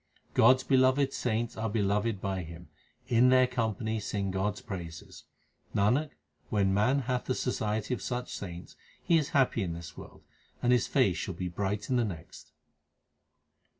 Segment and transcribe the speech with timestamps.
[0.33, 2.69] God s beloved saints are beloved by Him;
[3.07, 5.25] in their com pany sing God s praises.
[5.75, 6.09] Nanak,
[6.49, 10.23] when man hath the society of such saints, he is happy in this world,
[10.59, 12.51] and his face shall be bright in the next.